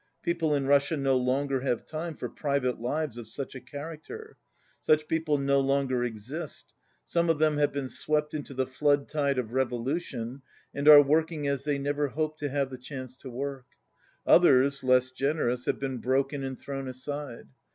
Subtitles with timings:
[0.23, 4.35] People in Russia no longer have time for private lives of such a character.
[4.79, 6.73] Such people no longer exist;
[7.05, 10.41] some of them have been swept into the flood tide of revolution
[10.73, 13.67] and are working as they never hoped to have the chance to work;
[14.25, 17.49] others, less generous, have been broken and thrown aside.